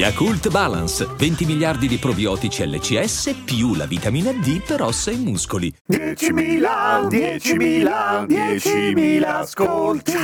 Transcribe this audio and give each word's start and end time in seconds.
Yakult 0.00 0.48
Balance, 0.48 1.06
20 1.14 1.44
miliardi 1.44 1.86
di 1.86 1.98
probiotici 1.98 2.66
LCS 2.66 3.42
più 3.44 3.74
la 3.74 3.84
vitamina 3.84 4.32
D 4.32 4.64
per 4.64 4.80
ossa 4.80 5.10
e 5.10 5.16
muscoli. 5.16 5.70
10.000, 5.90 7.06
10.000, 7.06 8.26
10.000 8.26 9.22
ascolti. 9.24 10.14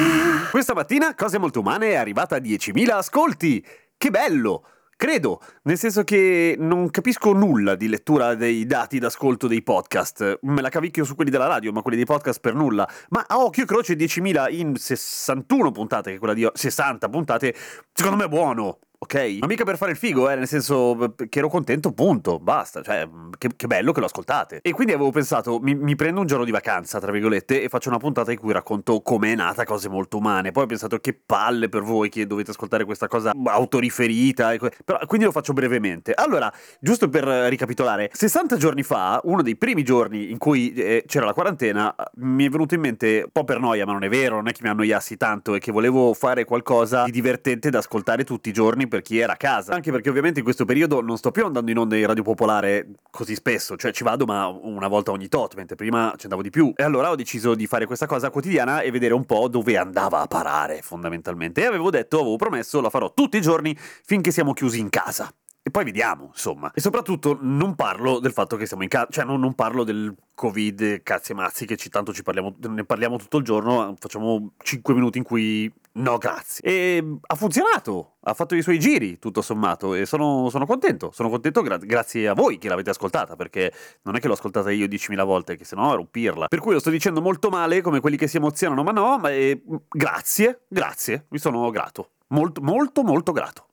Questa 0.50 0.72
mattina 0.72 1.14
Cose 1.14 1.36
Molto 1.36 1.60
Umane 1.60 1.90
è 1.90 1.96
arrivata 1.96 2.36
a 2.36 2.38
10.000 2.38 2.88
ascolti. 2.88 3.62
Che 3.98 4.08
bello! 4.10 4.64
Credo, 4.96 5.42
nel 5.64 5.76
senso 5.76 6.04
che 6.04 6.56
non 6.58 6.88
capisco 6.88 7.34
nulla 7.34 7.74
di 7.74 7.86
lettura 7.86 8.34
dei 8.34 8.64
dati 8.64 8.98
d'ascolto 8.98 9.46
dei 9.46 9.62
podcast. 9.62 10.38
Me 10.40 10.62
la 10.62 10.70
cavicchio 10.70 11.04
su 11.04 11.14
quelli 11.14 11.30
della 11.30 11.48
radio, 11.48 11.70
ma 11.70 11.82
quelli 11.82 11.98
dei 11.98 12.06
podcast 12.06 12.40
per 12.40 12.54
nulla. 12.54 12.88
Ma 13.10 13.26
a 13.28 13.44
occhio 13.44 13.66
croce 13.66 13.92
10.000 13.92 14.56
in 14.56 14.74
61 14.74 15.70
puntate, 15.70 16.08
che 16.08 16.16
è 16.16 16.18
quella 16.18 16.32
di 16.32 16.48
60 16.50 17.10
puntate, 17.10 17.54
secondo 17.92 18.16
me 18.16 18.24
è 18.24 18.28
buono 18.28 18.78
ok? 18.98 19.38
Ma 19.40 19.46
mica 19.46 19.64
per 19.64 19.76
fare 19.76 19.92
il 19.92 19.96
figo, 19.96 20.28
eh, 20.30 20.36
nel 20.36 20.48
senso 20.48 21.14
che 21.28 21.38
ero 21.38 21.48
contento, 21.48 21.92
punto, 21.92 22.38
basta, 22.38 22.82
cioè, 22.82 23.08
che, 23.38 23.50
che 23.54 23.66
bello 23.66 23.92
che 23.92 24.00
lo 24.00 24.06
ascoltate. 24.06 24.60
E 24.62 24.72
quindi 24.72 24.92
avevo 24.92 25.10
pensato, 25.10 25.58
mi, 25.60 25.74
mi, 25.74 25.94
prendo 25.96 26.20
un 26.20 26.26
giorno 26.26 26.44
di 26.44 26.50
vacanza, 26.50 26.98
tra 26.98 27.12
virgolette, 27.12 27.62
e 27.62 27.68
faccio 27.68 27.88
una 27.88 27.98
puntata 27.98 28.32
in 28.32 28.38
cui 28.38 28.52
racconto 28.52 29.00
come 29.00 29.32
è 29.32 29.34
nata 29.34 29.64
Cose 29.64 29.88
Molto 29.88 30.18
Umane. 30.18 30.52
Poi 30.52 30.64
ho 30.64 30.66
pensato 30.66 30.98
che 30.98 31.14
palle 31.14 31.68
per 31.68 31.82
voi 31.82 32.08
che 32.08 32.26
dovete 32.26 32.50
ascoltare 32.50 32.84
questa 32.84 33.08
cosa 33.08 33.32
autoriferita, 33.44 34.56
que- 34.58 34.72
però 34.84 34.98
quindi 35.06 35.26
lo 35.26 35.32
faccio 35.32 35.52
brevemente. 35.52 36.12
Allora, 36.12 36.52
giusto 36.80 37.08
per 37.08 37.24
ricapitolare, 37.24 38.10
60 38.12 38.56
giorni 38.56 38.82
fa, 38.82 39.20
uno 39.24 39.42
dei 39.42 39.56
primi 39.56 39.82
giorni 39.82 40.30
in 40.30 40.38
cui 40.38 40.72
eh, 40.72 41.04
c'era 41.06 41.26
la 41.26 41.32
quarantena, 41.32 41.94
mi 42.16 42.46
è 42.46 42.48
venuto 42.48 42.74
in 42.74 42.80
mente, 42.80 43.22
un 43.24 43.30
po' 43.32 43.44
per 43.44 43.58
noia, 43.60 43.84
ma 43.84 43.92
non 43.92 44.04
è 44.04 44.08
vero, 44.08 44.36
non 44.36 44.48
è 44.48 44.52
che 44.52 44.60
mi 44.62 44.68
annoiassi 44.68 45.16
tanto, 45.16 45.54
è 45.54 45.58
che 45.58 45.72
volevo 45.72 46.14
fare 46.14 46.44
qualcosa 46.44 47.04
di 47.04 47.10
divertente 47.10 47.70
da 47.70 47.78
ascoltare 47.78 48.24
tutti 48.24 48.48
i 48.48 48.52
giorni 48.52 48.85
per 48.88 49.02
chi 49.02 49.18
era 49.18 49.34
a 49.34 49.36
casa. 49.36 49.72
Anche 49.72 49.90
perché 49.90 50.08
ovviamente 50.08 50.38
in 50.38 50.44
questo 50.44 50.64
periodo 50.64 51.00
non 51.00 51.16
sto 51.16 51.30
più 51.30 51.44
andando 51.44 51.70
in 51.70 51.78
onda 51.78 51.96
in 51.96 52.06
Radio 52.06 52.22
Popolare 52.22 52.86
così 53.10 53.34
spesso, 53.34 53.76
cioè 53.76 53.92
ci 53.92 54.04
vado 54.04 54.24
ma 54.24 54.46
una 54.46 54.88
volta 54.88 55.10
ogni 55.10 55.28
tot, 55.28 55.54
mentre 55.54 55.76
prima 55.76 56.12
ci 56.16 56.24
andavo 56.24 56.42
di 56.42 56.50
più. 56.50 56.72
E 56.76 56.82
allora 56.82 57.10
ho 57.10 57.14
deciso 57.14 57.54
di 57.54 57.66
fare 57.66 57.86
questa 57.86 58.06
cosa 58.06 58.30
quotidiana 58.30 58.80
e 58.80 58.90
vedere 58.90 59.14
un 59.14 59.24
po' 59.24 59.48
dove 59.48 59.76
andava 59.76 60.20
a 60.20 60.26
parare 60.26 60.80
fondamentalmente. 60.82 61.62
E 61.62 61.66
avevo 61.66 61.90
detto, 61.90 62.20
avevo 62.20 62.36
promesso, 62.36 62.80
lo 62.80 62.90
farò 62.90 63.12
tutti 63.12 63.36
i 63.36 63.40
giorni 63.40 63.76
finché 63.78 64.30
siamo 64.30 64.52
chiusi 64.52 64.78
in 64.80 64.90
casa. 64.90 65.32
E 65.66 65.70
poi 65.72 65.82
vediamo, 65.82 66.26
insomma. 66.26 66.70
E 66.72 66.80
soprattutto 66.80 67.36
non 67.40 67.74
parlo 67.74 68.20
del 68.20 68.30
fatto 68.30 68.56
che 68.56 68.66
siamo 68.66 68.84
in 68.84 68.88
casa, 68.88 69.08
cioè 69.10 69.24
non, 69.24 69.40
non, 69.40 69.54
parlo 69.54 69.82
del 69.82 70.14
Covid, 70.32 71.02
cazzi 71.02 71.32
e 71.32 71.34
mazzi, 71.34 71.66
che 71.66 71.76
ci, 71.76 71.88
tanto 71.88 72.12
ci 72.12 72.22
parliamo, 72.22 72.54
ne 72.68 72.84
parliamo 72.84 73.16
tutto 73.16 73.38
il 73.38 73.42
giorno, 73.42 73.92
facciamo 73.98 74.52
5 74.58 74.94
minuti 74.94 75.18
in 75.18 75.24
cui 75.24 75.68
no 75.94 76.18
grazie. 76.18 76.62
E 76.62 77.18
ha 77.20 77.34
funzionato, 77.34 78.18
ha 78.20 78.32
fatto 78.32 78.54
i 78.54 78.62
suoi 78.62 78.78
giri, 78.78 79.18
tutto 79.18 79.42
sommato, 79.42 79.94
e 79.94 80.06
sono, 80.06 80.50
sono 80.50 80.66
contento. 80.66 81.10
Sono 81.10 81.30
contento 81.30 81.62
gra- 81.62 81.78
grazie 81.78 82.28
a 82.28 82.34
voi 82.34 82.58
che 82.58 82.68
l'avete 82.68 82.90
ascoltata, 82.90 83.34
perché 83.34 83.72
non 84.02 84.14
è 84.14 84.20
che 84.20 84.28
l'ho 84.28 84.34
ascoltata 84.34 84.70
io 84.70 84.86
10.000 84.86 85.24
volte, 85.24 85.56
che 85.56 85.64
se 85.64 85.74
no 85.74 85.92
ero 85.92 86.04
pirla. 86.04 86.46
Per 86.46 86.60
cui 86.60 86.74
lo 86.74 86.78
sto 86.78 86.90
dicendo 86.90 87.20
molto 87.20 87.50
male, 87.50 87.80
come 87.80 87.98
quelli 87.98 88.16
che 88.16 88.28
si 88.28 88.36
emozionano, 88.36 88.84
ma 88.84 88.92
no, 88.92 89.18
ma 89.18 89.32
eh, 89.32 89.60
grazie, 89.88 90.60
grazie, 90.68 91.26
vi 91.28 91.38
sono 91.38 91.68
grato. 91.70 92.10
Molto, 92.28 92.60
molto, 92.60 93.02
molto 93.02 93.32
grato. 93.32 93.65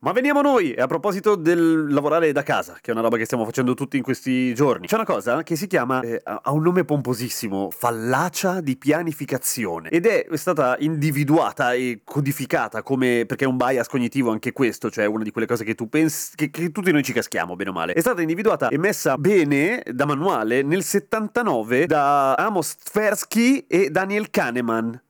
Ma 0.00 0.10
veniamo 0.10 0.40
noi, 0.40 0.74
a 0.74 0.88
proposito 0.88 1.36
del 1.36 1.92
lavorare 1.92 2.32
da 2.32 2.42
casa, 2.42 2.76
che 2.80 2.90
è 2.90 2.92
una 2.92 3.02
roba 3.02 3.16
che 3.16 3.24
stiamo 3.24 3.44
facendo 3.44 3.74
tutti 3.74 3.96
in 3.96 4.02
questi 4.02 4.52
giorni, 4.52 4.88
c'è 4.88 4.96
una 4.96 5.04
cosa 5.04 5.44
che 5.44 5.54
si 5.54 5.68
chiama, 5.68 6.00
eh, 6.00 6.20
ha 6.24 6.50
un 6.50 6.62
nome 6.62 6.84
pomposissimo, 6.84 7.70
fallacia 7.70 8.60
di 8.60 8.76
pianificazione, 8.76 9.88
ed 9.90 10.06
è 10.06 10.26
stata 10.32 10.74
individuata 10.80 11.72
e 11.72 12.00
codificata 12.02 12.82
come, 12.82 13.26
perché 13.26 13.44
è 13.44 13.46
un 13.46 13.56
bias 13.56 13.86
cognitivo 13.86 14.32
anche 14.32 14.52
questo, 14.52 14.90
cioè 14.90 15.04
una 15.04 15.22
di 15.22 15.30
quelle 15.30 15.46
cose 15.46 15.62
che 15.62 15.76
tu 15.76 15.88
pensi, 15.88 16.32
che, 16.34 16.50
che 16.50 16.72
tutti 16.72 16.90
noi 16.90 17.04
ci 17.04 17.12
caschiamo, 17.12 17.54
bene 17.54 17.70
o 17.70 17.72
male, 17.72 17.92
è 17.92 18.00
stata 18.00 18.22
individuata 18.22 18.70
e 18.70 18.78
messa 18.78 19.16
bene 19.18 19.84
da 19.92 20.04
manuale 20.04 20.62
nel 20.62 20.82
79 20.82 21.86
da 21.86 22.34
Amos 22.34 22.74
Tversky 22.74 23.66
e 23.68 23.90
Daniel 23.90 24.30
Kahneman 24.30 25.00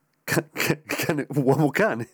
cane, 0.85 1.27
uomo 1.35 1.69
cane. 1.69 2.09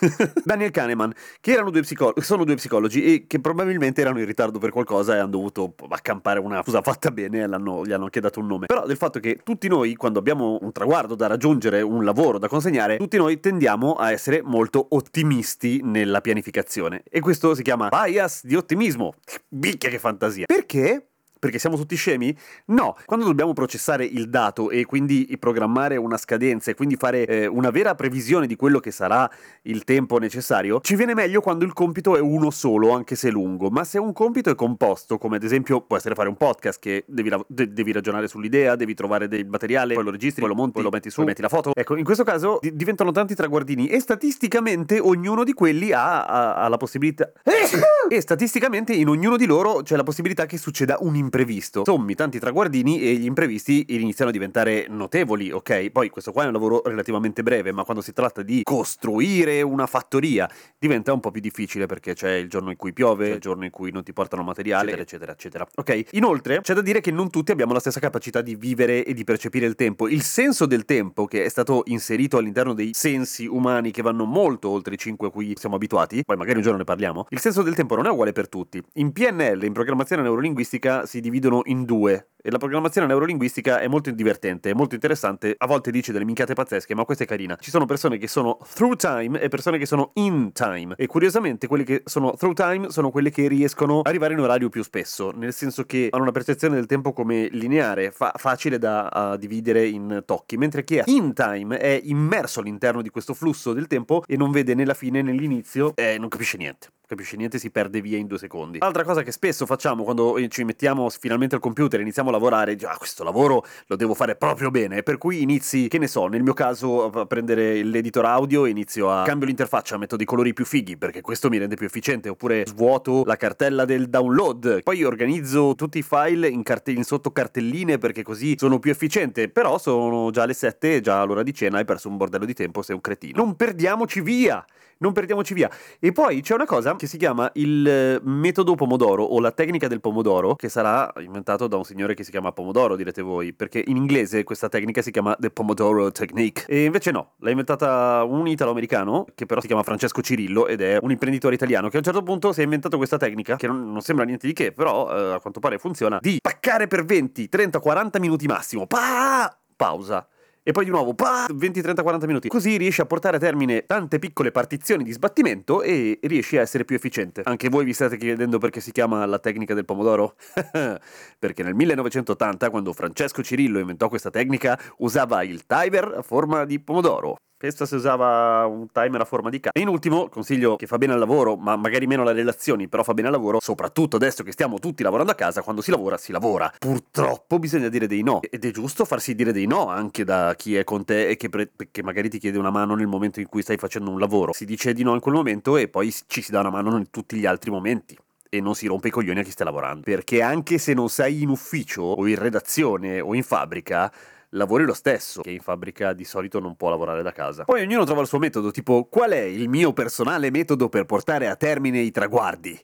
Daniel 0.44 0.70
Kahneman 0.70 1.12
che 1.40 1.52
erano 1.52 1.70
due 1.70 1.82
psicologi 1.82 2.22
sono 2.22 2.44
due 2.44 2.54
psicologi 2.54 3.02
e 3.02 3.26
che 3.26 3.40
probabilmente 3.40 4.00
erano 4.00 4.18
in 4.18 4.26
ritardo 4.26 4.58
per 4.58 4.70
qualcosa 4.70 5.14
e 5.14 5.18
hanno 5.18 5.30
dovuto 5.30 5.74
accampare 5.88 6.40
una 6.40 6.62
cosa 6.62 6.82
fatta 6.82 7.10
bene 7.10 7.42
e 7.42 7.48
gli 7.48 7.52
hanno 7.92 8.04
anche 8.04 8.20
dato 8.20 8.40
un 8.40 8.46
nome. 8.46 8.66
Però 8.66 8.86
del 8.86 8.96
fatto 8.96 9.20
che 9.20 9.40
tutti 9.42 9.68
noi 9.68 9.94
quando 9.94 10.18
abbiamo 10.18 10.58
un 10.60 10.72
traguardo 10.72 11.14
da 11.14 11.26
raggiungere 11.26 11.82
un 11.82 12.04
lavoro 12.04 12.38
da 12.38 12.48
consegnare 12.48 12.96
tutti 12.96 13.16
noi 13.16 13.40
tendiamo 13.40 13.94
a 13.94 14.12
essere 14.12 14.42
molto 14.42 14.86
ottimisti 14.90 15.80
nella 15.82 16.20
pianificazione. 16.20 17.02
E 17.08 17.20
questo 17.20 17.54
si 17.54 17.62
chiama 17.62 17.88
bias 17.88 18.44
di 18.44 18.54
ottimismo. 18.54 19.14
Bicchia 19.48 19.90
che 19.90 19.98
fantasia. 19.98 20.46
Perché 20.46 21.09
perché 21.40 21.58
siamo 21.58 21.76
tutti 21.76 21.96
scemi? 21.96 22.36
No, 22.66 22.96
quando 23.06 23.24
dobbiamo 23.24 23.54
processare 23.54 24.04
il 24.04 24.28
dato 24.28 24.68
e 24.70 24.84
quindi 24.84 25.34
programmare 25.38 25.96
una 25.96 26.18
scadenza 26.18 26.70
e 26.70 26.74
quindi 26.74 26.96
fare 26.96 27.24
eh, 27.24 27.46
una 27.46 27.70
vera 27.70 27.94
previsione 27.94 28.46
di 28.46 28.56
quello 28.56 28.78
che 28.78 28.90
sarà 28.90 29.28
il 29.62 29.84
tempo 29.84 30.18
necessario, 30.18 30.80
ci 30.80 30.96
viene 30.96 31.14
meglio 31.14 31.40
quando 31.40 31.64
il 31.64 31.72
compito 31.72 32.14
è 32.14 32.20
uno 32.20 32.50
solo, 32.50 32.90
anche 32.90 33.16
se 33.16 33.30
lungo, 33.30 33.70
ma 33.70 33.84
se 33.84 33.98
un 33.98 34.12
compito 34.12 34.50
è 34.50 34.54
composto, 34.54 35.16
come 35.16 35.36
ad 35.36 35.42
esempio 35.42 35.80
può 35.80 35.96
essere 35.96 36.14
fare 36.14 36.28
un 36.28 36.36
podcast 36.36 36.78
che 36.78 37.04
devi, 37.06 37.30
de- 37.46 37.72
devi 37.72 37.90
ragionare 37.90 38.28
sull'idea, 38.28 38.76
devi 38.76 38.92
trovare 38.92 39.26
del 39.26 39.46
materiale, 39.46 39.94
poi 39.94 40.04
lo 40.04 40.10
registri, 40.10 40.40
poi 40.42 40.50
lo 40.50 40.56
monti, 40.56 40.72
poi 40.74 40.82
lo 40.82 40.90
metti 40.90 41.08
su, 41.08 41.16
poi 41.16 41.26
metti 41.26 41.40
la 41.40 41.48
foto, 41.48 41.72
ecco, 41.74 41.96
in 41.96 42.04
questo 42.04 42.22
caso 42.22 42.58
di- 42.60 42.76
diventano 42.76 43.12
tanti 43.12 43.34
traguardini 43.34 43.86
e 43.86 43.98
statisticamente 43.98 44.98
ognuno 44.98 45.42
di 45.42 45.54
quelli 45.54 45.90
ha, 45.92 46.26
ha, 46.26 46.54
ha 46.56 46.68
la 46.68 46.76
possibilità... 46.76 47.32
e 48.10 48.20
statisticamente 48.20 48.92
in 48.92 49.08
ognuno 49.08 49.38
di 49.38 49.46
loro 49.46 49.80
c'è 49.82 49.96
la 49.96 50.02
possibilità 50.02 50.44
che 50.44 50.58
succeda 50.58 50.98
un 51.00 51.16
imprevisto 51.16 51.29
imprevisto. 51.30 51.84
Sommi 51.84 52.16
tanti 52.16 52.40
traguardini 52.40 53.00
e 53.00 53.14
gli 53.14 53.24
imprevisti 53.24 53.86
iniziano 53.90 54.30
a 54.30 54.32
diventare 54.32 54.86
notevoli, 54.88 55.52
ok? 55.52 55.90
Poi 55.90 56.10
questo 56.10 56.32
qua 56.32 56.42
è 56.42 56.46
un 56.46 56.52
lavoro 56.52 56.82
relativamente 56.84 57.44
breve, 57.44 57.72
ma 57.72 57.84
quando 57.84 58.02
si 58.02 58.12
tratta 58.12 58.42
di 58.42 58.62
costruire 58.64 59.62
una 59.62 59.86
fattoria 59.86 60.50
diventa 60.76 61.12
un 61.12 61.20
po' 61.20 61.30
più 61.30 61.40
difficile 61.40 61.86
perché 61.86 62.14
c'è 62.14 62.32
il 62.32 62.48
giorno 62.48 62.70
in 62.70 62.76
cui 62.76 62.92
piove, 62.92 63.28
il 63.28 63.38
giorno 63.38 63.64
in 63.64 63.70
cui 63.70 63.92
non 63.92 64.02
ti 64.02 64.12
portano 64.12 64.42
materiale, 64.42 64.92
eccetera, 64.92 65.32
eccetera, 65.32 65.66
eccetera. 65.66 65.68
Ok? 65.76 66.16
Inoltre 66.16 66.60
c'è 66.60 66.74
da 66.74 66.82
dire 66.82 67.00
che 67.00 67.12
non 67.12 67.30
tutti 67.30 67.52
abbiamo 67.52 67.72
la 67.72 67.80
stessa 67.80 68.00
capacità 68.00 68.40
di 68.40 68.56
vivere 68.56 69.04
e 69.04 69.14
di 69.14 69.22
percepire 69.22 69.66
il 69.66 69.76
tempo. 69.76 70.08
Il 70.08 70.22
senso 70.22 70.66
del 70.66 70.84
tempo 70.84 71.26
che 71.26 71.44
è 71.44 71.48
stato 71.48 71.82
inserito 71.86 72.38
all'interno 72.38 72.74
dei 72.74 72.90
sensi 72.92 73.46
umani 73.46 73.92
che 73.92 74.02
vanno 74.02 74.24
molto 74.24 74.68
oltre 74.68 74.94
i 74.94 74.98
5 74.98 75.28
a 75.28 75.30
cui 75.30 75.54
siamo 75.56 75.76
abituati, 75.76 76.24
poi 76.24 76.36
magari 76.36 76.56
un 76.56 76.62
giorno 76.62 76.78
ne 76.78 76.84
parliamo, 76.84 77.26
il 77.30 77.38
senso 77.38 77.62
del 77.62 77.74
tempo 77.74 77.94
non 77.94 78.06
è 78.06 78.10
uguale 78.10 78.32
per 78.32 78.48
tutti. 78.48 78.82
In 78.94 79.12
PNL, 79.12 79.62
in 79.62 79.72
programmazione 79.72 80.22
neurolinguistica, 80.22 81.06
si 81.06 81.19
dividono 81.20 81.60
in 81.64 81.84
due 81.84 82.30
e 82.42 82.50
la 82.50 82.58
programmazione 82.58 83.06
neurolinguistica 83.06 83.80
è 83.80 83.88
molto 83.88 84.10
divertente, 84.10 84.70
è 84.70 84.74
molto 84.74 84.94
interessante, 84.94 85.54
a 85.56 85.66
volte 85.66 85.90
dice 85.90 86.12
delle 86.12 86.24
minchiate 86.24 86.54
pazzesche, 86.54 86.94
ma 86.94 87.04
questa 87.04 87.24
è 87.24 87.26
carina. 87.26 87.56
Ci 87.60 87.70
sono 87.70 87.86
persone 87.86 88.18
che 88.18 88.28
sono 88.28 88.58
through 88.74 88.96
time 88.96 89.40
e 89.40 89.48
persone 89.48 89.78
che 89.78 89.86
sono 89.86 90.10
in 90.14 90.52
time 90.52 90.94
e 90.96 91.06
curiosamente 91.06 91.66
quelle 91.66 91.84
che 91.84 92.02
sono 92.04 92.32
through 92.32 92.54
time 92.54 92.90
sono 92.90 93.10
quelle 93.10 93.30
che 93.30 93.48
riescono 93.48 94.00
ad 94.00 94.06
arrivare 94.06 94.34
in 94.34 94.40
orario 94.40 94.68
più 94.68 94.82
spesso, 94.82 95.32
nel 95.34 95.52
senso 95.52 95.84
che 95.84 96.08
hanno 96.10 96.22
una 96.22 96.32
percezione 96.32 96.74
del 96.74 96.86
tempo 96.86 97.12
come 97.12 97.48
lineare, 97.52 98.10
fa- 98.10 98.32
facile 98.36 98.78
da 98.78 99.36
dividere 99.38 99.86
in 99.86 100.22
tocchi, 100.24 100.56
mentre 100.56 100.84
chi 100.84 100.96
è 100.96 101.04
in 101.06 101.32
time 101.34 101.78
è 101.78 102.00
immerso 102.02 102.60
all'interno 102.60 103.02
di 103.02 103.10
questo 103.10 103.34
flusso 103.34 103.72
del 103.72 103.86
tempo 103.86 104.22
e 104.26 104.36
non 104.36 104.50
vede 104.50 104.74
né 104.74 104.84
la 104.84 104.94
fine 104.94 105.22
né 105.22 105.32
l'inizio 105.32 105.92
e 105.94 106.18
non 106.18 106.28
capisce 106.28 106.56
niente 106.56 106.88
capisci 107.10 107.36
niente, 107.36 107.58
si 107.58 107.70
perde 107.70 108.00
via 108.00 108.16
in 108.16 108.28
due 108.28 108.38
secondi. 108.38 108.78
Altra 108.80 109.02
cosa 109.02 109.24
che 109.24 109.32
spesso 109.32 109.66
facciamo 109.66 110.04
quando 110.04 110.36
ci 110.46 110.62
mettiamo 110.62 111.08
finalmente 111.10 111.56
al 111.56 111.60
computer 111.60 111.98
e 111.98 112.02
iniziamo 112.02 112.29
a 112.30 112.32
lavorare, 112.32 112.76
già 112.76 112.96
questo 112.96 113.22
lavoro 113.22 113.64
lo 113.86 113.96
devo 113.96 114.14
fare 114.14 114.34
proprio 114.36 114.70
bene, 114.70 115.02
per 115.02 115.18
cui 115.18 115.42
inizi, 115.42 115.88
che 115.88 115.98
ne 115.98 116.06
so, 116.06 116.26
nel 116.26 116.42
mio 116.42 116.54
caso 116.54 117.10
a 117.10 117.26
prendere 117.26 117.82
l'editor 117.82 118.24
audio 118.24 118.66
inizio 118.66 119.10
a 119.10 119.24
cambio 119.24 119.46
l'interfaccia, 119.46 119.98
metto 119.98 120.16
dei 120.16 120.26
colori 120.26 120.52
più 120.52 120.64
fighi 120.64 120.96
perché 120.96 121.20
questo 121.20 121.48
mi 121.48 121.58
rende 121.58 121.76
più 121.76 121.86
efficiente, 121.86 122.28
oppure 122.28 122.64
svuoto 122.66 123.22
la 123.24 123.36
cartella 123.36 123.84
del 123.84 124.08
download, 124.08 124.82
poi 124.82 125.04
organizzo 125.04 125.74
tutti 125.74 125.98
i 125.98 126.02
file 126.02 126.48
in, 126.48 126.62
carte- 126.62 126.92
in 126.92 127.04
sotto 127.04 127.30
cartelline 127.30 127.98
perché 127.98 128.22
così 128.22 128.56
sono 128.58 128.78
più 128.78 128.90
efficiente, 128.90 129.48
però 129.48 129.78
sono 129.78 130.30
già 130.30 130.44
le 130.46 130.54
7, 130.54 131.00
già 131.00 131.22
l'ora 131.24 131.42
di 131.42 131.52
cena, 131.52 131.78
hai 131.78 131.84
perso 131.84 132.08
un 132.08 132.16
bordello 132.16 132.44
di 132.44 132.54
tempo, 132.54 132.82
sei 132.82 132.94
un 132.94 133.00
cretino. 133.00 133.42
Non 133.42 133.56
perdiamoci 133.56 134.20
via! 134.20 134.64
Non 135.00 135.12
perdiamoci 135.12 135.54
via. 135.54 135.70
E 135.98 136.12
poi 136.12 136.40
c'è 136.40 136.54
una 136.54 136.66
cosa 136.66 136.94
che 136.96 137.06
si 137.06 137.16
chiama 137.16 137.50
il 137.54 137.86
eh, 137.86 138.20
metodo 138.22 138.74
pomodoro 138.74 139.22
o 139.22 139.40
la 139.40 139.50
tecnica 139.50 139.88
del 139.88 140.00
pomodoro, 140.00 140.54
che 140.54 140.68
sarà 140.68 141.12
inventato 141.20 141.66
da 141.66 141.76
un 141.76 141.84
signore 141.84 142.14
che 142.14 142.24
si 142.24 142.30
chiama 142.30 142.52
pomodoro, 142.52 142.96
direte 142.96 143.22
voi, 143.22 143.52
perché 143.52 143.82
in 143.86 143.96
inglese 143.96 144.44
questa 144.44 144.68
tecnica 144.68 145.02
si 145.02 145.10
chiama 145.10 145.36
The 145.38 145.50
Pomodoro 145.50 146.10
Technique. 146.12 146.64
E 146.66 146.84
invece 146.84 147.10
no, 147.10 147.32
l'ha 147.38 147.50
inventata 147.50 148.22
un 148.24 148.46
italo-americano, 148.46 149.26
che 149.34 149.46
però 149.46 149.60
si 149.60 149.66
chiama 149.66 149.82
Francesco 149.82 150.20
Cirillo 150.20 150.66
ed 150.66 150.80
è 150.80 150.98
un 151.00 151.10
imprenditore 151.10 151.54
italiano, 151.54 151.88
che 151.88 151.96
a 151.96 151.98
un 151.98 152.04
certo 152.04 152.22
punto 152.22 152.52
si 152.52 152.60
è 152.60 152.64
inventato 152.64 152.96
questa 152.96 153.16
tecnica, 153.16 153.56
che 153.56 153.66
non, 153.66 153.90
non 153.90 154.02
sembra 154.02 154.24
niente 154.24 154.46
di 154.46 154.52
che, 154.52 154.72
però 154.72 155.10
eh, 155.10 155.32
a 155.34 155.40
quanto 155.40 155.60
pare 155.60 155.78
funziona, 155.78 156.18
di 156.20 156.38
paccare 156.40 156.86
per 156.86 157.04
20, 157.04 157.48
30, 157.48 157.80
40 157.80 158.18
minuti 158.18 158.46
massimo. 158.46 158.86
Pa! 158.86 159.54
Pausa 159.76 160.26
e 160.62 160.72
poi 160.72 160.84
di 160.84 160.90
nuovo 160.90 161.14
pa, 161.14 161.46
20, 161.52 161.80
30, 161.80 162.02
40 162.02 162.26
minuti. 162.26 162.48
Così 162.48 162.76
riesci 162.76 163.00
a 163.00 163.06
portare 163.06 163.36
a 163.36 163.40
termine 163.40 163.86
tante 163.86 164.18
piccole 164.18 164.50
partizioni 164.50 165.04
di 165.04 165.12
sbattimento 165.12 165.82
e 165.82 166.18
riesci 166.22 166.56
a 166.58 166.60
essere 166.60 166.84
più 166.84 166.96
efficiente. 166.96 167.42
Anche 167.44 167.68
voi 167.68 167.84
vi 167.84 167.92
state 167.92 168.16
chiedendo 168.16 168.58
perché 168.58 168.80
si 168.80 168.92
chiama 168.92 169.24
la 169.26 169.38
tecnica 169.38 169.74
del 169.74 169.84
pomodoro? 169.84 170.36
perché 171.38 171.62
nel 171.62 171.74
1980, 171.74 172.70
quando 172.70 172.92
Francesco 172.92 173.42
Cirillo 173.42 173.78
inventò 173.78 174.08
questa 174.08 174.30
tecnica, 174.30 174.78
usava 174.98 175.42
il 175.42 175.66
timer 175.66 176.14
a 176.18 176.22
forma 176.22 176.64
di 176.64 176.78
pomodoro. 176.80 177.36
Questa 177.60 177.84
si 177.84 177.94
usava 177.94 178.64
un 178.64 178.90
timer 178.90 179.20
a 179.20 179.26
forma 179.26 179.50
di 179.50 179.60
cazzo. 179.60 179.76
E 179.76 179.82
in 179.82 179.88
ultimo, 179.88 180.30
consiglio 180.30 180.76
che 180.76 180.86
fa 180.86 180.96
bene 180.96 181.12
al 181.12 181.18
lavoro, 181.18 181.56
ma 181.56 181.76
magari 181.76 182.06
meno 182.06 182.22
alle 182.22 182.32
relazioni, 182.32 182.88
però 182.88 183.02
fa 183.02 183.12
bene 183.12 183.28
al 183.28 183.34
lavoro, 183.34 183.58
soprattutto 183.60 184.16
adesso 184.16 184.42
che 184.42 184.52
stiamo 184.52 184.78
tutti 184.78 185.02
lavorando 185.02 185.32
a 185.32 185.34
casa, 185.34 185.60
quando 185.60 185.82
si 185.82 185.90
lavora, 185.90 186.16
si 186.16 186.32
lavora. 186.32 186.72
Purtroppo 186.78 187.58
bisogna 187.58 187.90
dire 187.90 188.06
dei 188.06 188.22
no. 188.22 188.40
Ed 188.40 188.64
è 188.64 188.70
giusto 188.70 189.04
farsi 189.04 189.34
dire 189.34 189.52
dei 189.52 189.66
no 189.66 189.88
anche 189.88 190.24
da 190.24 190.54
chi 190.56 190.74
è 190.74 190.84
con 190.84 191.04
te 191.04 191.28
e 191.28 191.36
che, 191.36 191.50
pre- 191.50 191.72
che 191.90 192.02
magari 192.02 192.30
ti 192.30 192.38
chiede 192.38 192.56
una 192.56 192.70
mano 192.70 192.94
nel 192.94 193.08
momento 193.08 193.40
in 193.40 193.46
cui 193.46 193.60
stai 193.60 193.76
facendo 193.76 194.10
un 194.10 194.18
lavoro. 194.18 194.54
Si 194.54 194.64
dice 194.64 194.94
di 194.94 195.02
no 195.02 195.12
in 195.12 195.20
quel 195.20 195.34
momento 195.34 195.76
e 195.76 195.88
poi 195.88 196.10
ci 196.28 196.40
si 196.40 196.52
dà 196.52 196.60
una 196.60 196.70
mano 196.70 196.96
in 196.96 197.10
tutti 197.10 197.36
gli 197.36 197.44
altri 197.44 197.70
momenti 197.70 198.16
e 198.48 198.60
non 198.62 198.74
si 198.74 198.86
rompe 198.86 199.08
i 199.08 199.10
coglioni 199.10 199.40
a 199.40 199.42
chi 199.42 199.50
sta 199.50 199.64
lavorando. 199.64 200.00
Perché 200.04 200.40
anche 200.40 200.78
se 200.78 200.94
non 200.94 201.10
sei 201.10 201.42
in 201.42 201.50
ufficio 201.50 202.00
o 202.00 202.26
in 202.26 202.36
redazione 202.36 203.20
o 203.20 203.34
in 203.34 203.42
fabbrica, 203.42 204.10
lavori 204.50 204.84
lo 204.84 204.94
stesso, 204.94 205.42
che 205.42 205.50
in 205.50 205.60
fabbrica 205.60 206.12
di 206.12 206.24
solito 206.24 206.58
non 206.58 206.76
può 206.76 206.88
lavorare 206.88 207.22
da 207.22 207.32
casa. 207.32 207.64
Poi 207.64 207.82
ognuno 207.82 208.04
trova 208.04 208.22
il 208.22 208.26
suo 208.26 208.38
metodo, 208.38 208.70
tipo 208.70 209.04
qual 209.04 209.30
è 209.30 209.40
il 209.40 209.68
mio 209.68 209.92
personale 209.92 210.50
metodo 210.50 210.88
per 210.88 211.04
portare 211.04 211.48
a 211.48 211.56
termine 211.56 212.00
i 212.00 212.10
traguardi? 212.10 212.78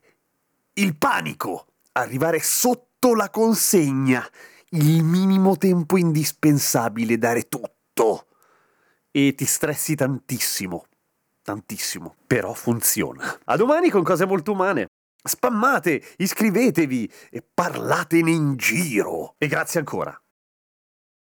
Il 0.75 0.97
panico! 0.97 1.67
Arrivare 1.93 2.41
sotto 2.41 3.15
la 3.15 3.31
consegna, 3.31 4.23
il 4.71 5.03
minimo 5.03 5.57
tempo 5.57 5.97
indispensabile, 5.97 7.17
dare 7.17 7.49
tutto. 7.49 8.27
E 9.11 9.35
ti 9.35 9.47
stressi 9.47 9.95
tantissimo, 9.95 10.85
tantissimo, 11.43 12.17
però 12.27 12.53
funziona. 12.53 13.41
A 13.45 13.57
domani 13.57 13.89
con 13.89 14.03
cose 14.03 14.27
molto 14.27 14.53
umane. 14.53 14.89
Spammate, 15.23 16.03
iscrivetevi 16.19 17.11
e 17.31 17.43
parlatene 17.43 18.31
in 18.31 18.57
giro. 18.57 19.35
E 19.39 19.47
grazie 19.47 19.81
ancora. 19.81 20.21